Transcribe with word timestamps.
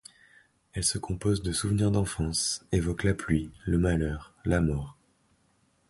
Elle 0.73 0.83
se 0.83 0.97
compose 0.97 1.43
de 1.43 1.51
souvenirs 1.51 1.91
d'enfance, 1.91 2.65
évoque 2.71 3.03
la 3.03 3.13
pluie, 3.13 3.51
le 3.65 3.77
malheur, 3.77 4.33
la 4.45 4.59
mort. 4.59 4.97